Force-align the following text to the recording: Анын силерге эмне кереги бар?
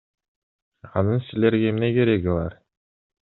Анын 1.01 1.21
силерге 1.27 1.69
эмне 1.73 1.91
кереги 1.99 2.33
бар? 2.39 2.57